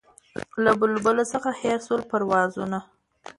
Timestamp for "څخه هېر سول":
1.33-2.01